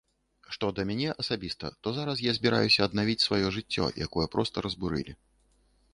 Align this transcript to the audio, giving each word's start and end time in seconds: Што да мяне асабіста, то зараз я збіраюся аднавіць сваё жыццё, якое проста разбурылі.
Што 0.53 0.69
да 0.79 0.85
мяне 0.91 1.09
асабіста, 1.23 1.69
то 1.83 1.93
зараз 1.99 2.23
я 2.29 2.35
збіраюся 2.39 2.81
аднавіць 2.89 3.19
сваё 3.27 3.55
жыццё, 3.59 3.85
якое 4.07 4.25
проста 4.37 4.55
разбурылі. 4.69 5.13